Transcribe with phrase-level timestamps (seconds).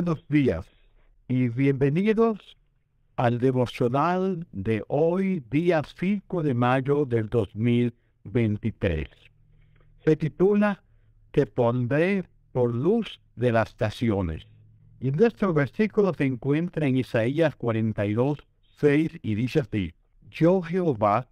[0.00, 0.64] Buenos días
[1.26, 2.38] y bienvenidos
[3.16, 9.08] al devocional de hoy, día 5 de mayo del 2023.
[10.04, 10.84] Se titula
[11.32, 14.46] Te pondré por luz de las estaciones.
[15.00, 18.38] Y nuestro versículo se encuentra en Isaías 42,
[18.76, 19.94] 6 y dice así,
[20.30, 21.26] Yo Jehová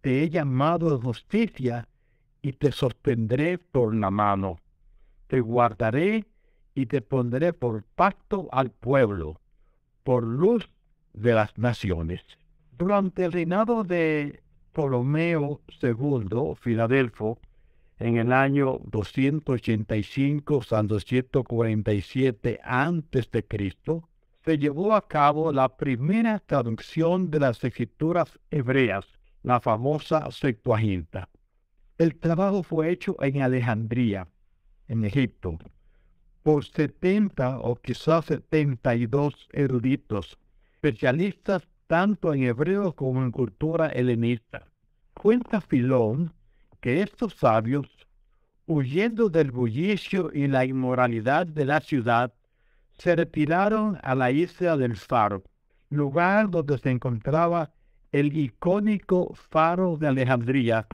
[0.00, 1.88] te he llamado de justicia
[2.40, 4.60] y te sostendré por la mano.
[5.26, 6.24] Te guardaré
[6.74, 9.40] y te pondré por pacto al pueblo,
[10.04, 10.68] por luz
[11.12, 12.22] de las naciones.
[12.78, 17.38] Durante el reinado de Ptolomeo II, Filadelfo,
[17.98, 23.44] en el año 285 a 247 a.C.,
[24.44, 29.06] se llevó a cabo la primera traducción de las escrituras hebreas,
[29.44, 31.28] la famosa Septuaginta.
[31.96, 34.26] El trabajo fue hecho en Alejandría,
[34.88, 35.58] en Egipto,
[36.42, 40.38] por 70 o quizás 72 eruditos,
[40.74, 44.66] especialistas tanto en hebreo como en cultura helenista.
[45.14, 46.32] Cuenta Filón
[46.80, 47.86] que estos sabios,
[48.66, 52.32] huyendo del bullicio y la inmoralidad de la ciudad,
[52.98, 55.44] se retiraron a la isla del Faro,
[55.90, 57.70] lugar donde se encontraba
[58.10, 60.88] el icónico Faro de Alejandría,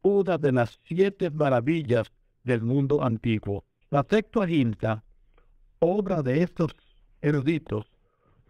[0.00, 2.10] una de las siete maravillas
[2.44, 3.65] del mundo antiguo.
[3.88, 5.04] La Septuaginta,
[5.78, 6.74] obra de estos
[7.22, 7.86] eruditos,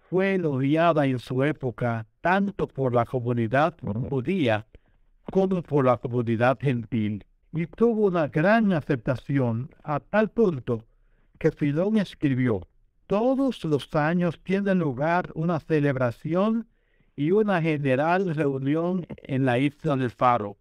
[0.08, 3.74] fue elogiada en su época tanto por la comunidad
[4.08, 4.66] judía
[5.30, 10.86] como por la comunidad gentil y tuvo una gran aceptación a tal punto
[11.38, 12.66] que Filón escribió,
[13.06, 16.66] todos los años tiene lugar una celebración
[17.14, 20.56] y una general reunión en la isla del Faro,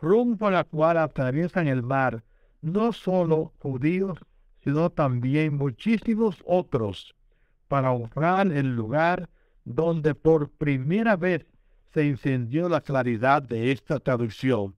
[0.00, 2.24] rumbo a la cual atraviesan el mar
[2.62, 4.18] no solo judíos,
[4.62, 7.14] sino también muchísimos otros,
[7.68, 9.28] para honrar el lugar
[9.64, 11.46] donde por primera vez
[11.92, 14.76] se encendió la claridad de esta traducción,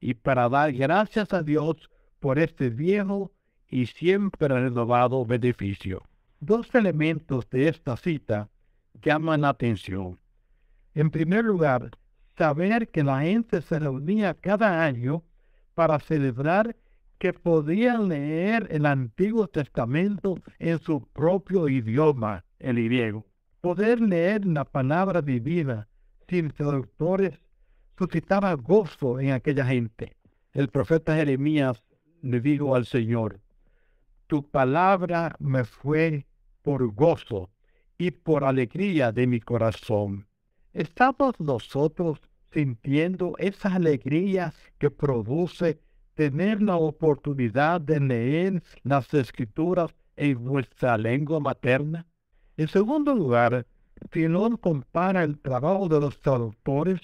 [0.00, 1.90] y para dar gracias a Dios
[2.20, 3.32] por este viejo
[3.68, 6.02] y siempre renovado beneficio.
[6.40, 8.48] Dos elementos de esta cita
[9.02, 10.18] llaman la atención.
[10.94, 11.90] En primer lugar,
[12.36, 15.22] saber que la gente se reunía cada año
[15.74, 16.76] para celebrar
[17.18, 23.24] que podían leer el Antiguo Testamento en su propio idioma, el griego.
[23.60, 25.88] Poder leer la palabra divina
[26.28, 27.40] sin traductores
[27.96, 30.16] suscitaba gozo en aquella gente.
[30.52, 31.82] El profeta Jeremías
[32.22, 33.40] le dijo al Señor,
[34.26, 36.26] tu palabra me fue
[36.62, 37.50] por gozo
[37.98, 40.26] y por alegría de mi corazón.
[40.72, 42.20] ¿Estamos nosotros
[42.52, 45.80] sintiendo esa alegría que produce
[46.14, 52.06] tener la oportunidad de leer las escrituras en nuestra lengua materna.
[52.56, 53.66] En segundo lugar,
[54.10, 57.00] Filón compara el trabajo de los traductores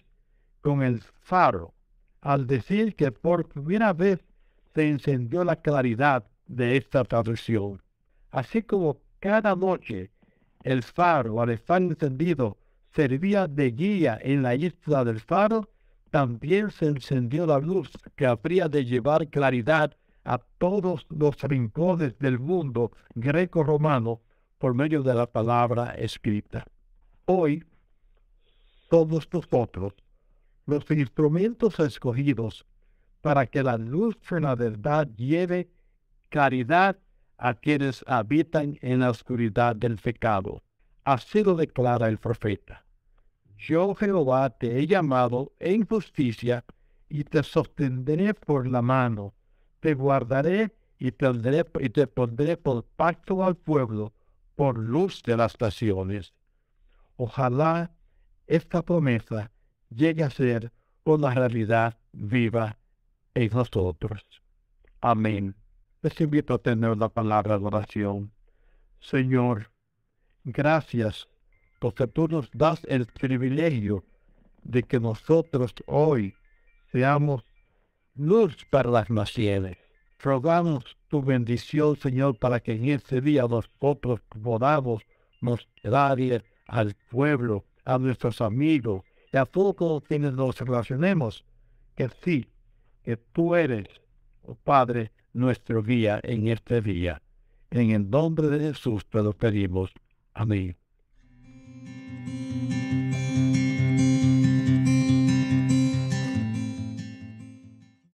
[0.61, 1.75] con el faro,
[2.21, 4.21] al decir que por primera vez
[4.75, 7.83] se encendió la claridad de esta traducción.
[8.31, 10.11] Así como cada noche
[10.63, 12.59] el faro, al estar encendido,
[12.93, 15.69] servía de guía en la isla del faro,
[16.11, 22.39] también se encendió la luz que habría de llevar claridad a todos los rincones del
[22.39, 24.21] mundo greco-romano
[24.59, 26.67] por medio de la palabra escrita.
[27.25, 27.65] Hoy,
[28.89, 29.95] todos nosotros,
[30.67, 32.67] los instrumentos escogidos
[33.23, 35.71] para que la luz de la verdad lleve
[36.29, 36.99] claridad
[37.39, 40.63] a quienes habitan en la oscuridad del pecado.
[41.05, 42.85] Así lo declara el profeta
[43.61, 46.65] yo Jehová te he llamado en justicia
[47.09, 49.35] y te sostendré por la mano,
[49.81, 51.27] te guardaré y te,
[51.81, 54.13] y te pondré por pacto al pueblo,
[54.57, 56.33] por luz de las naciones.
[57.17, 57.91] Ojalá
[58.47, 59.51] esta promesa
[59.91, 60.73] llegue a ser
[61.05, 62.79] una realidad viva
[63.35, 64.23] en nosotros.
[65.01, 65.55] Amén.
[66.03, 68.33] Les invito a tener la palabra de oración.
[69.01, 69.71] Señor,
[70.45, 71.30] gracias
[71.81, 74.05] porque tú nos das el privilegio
[74.63, 76.35] de que nosotros hoy
[76.93, 77.43] seamos
[78.15, 79.79] luz para las naciones.
[80.19, 85.03] Rogamos tu bendición, Señor, para que en este día nosotros podamos
[85.41, 86.19] mostrar
[86.67, 89.03] al pueblo, a nuestros amigos
[89.33, 91.45] y a todos quienes nos relacionemos,
[91.97, 92.47] que sí,
[93.03, 93.89] que tú eres,
[94.43, 97.23] oh Padre, nuestro guía en este día.
[97.71, 99.91] En el nombre de Jesús te lo pedimos.
[100.35, 100.77] Amén.